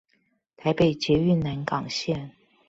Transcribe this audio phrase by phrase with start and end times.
[0.57, 2.31] 台北捷運南港線